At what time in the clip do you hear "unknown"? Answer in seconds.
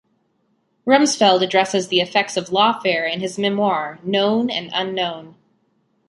4.73-5.35